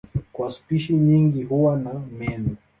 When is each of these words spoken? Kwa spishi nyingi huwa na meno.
Kwa 0.33 0.51
spishi 0.51 0.93
nyingi 0.93 1.43
huwa 1.43 1.77
na 1.77 1.93
meno. 2.19 2.55